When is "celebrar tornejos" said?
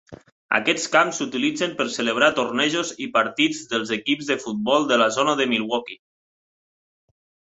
1.97-2.93